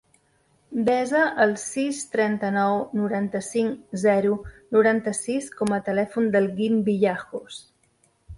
[0.85, 4.33] Desa el sis, trenta-nou, noranta-cinc, zero,
[4.77, 7.63] noranta-sis com a telèfon del Guim Villajos.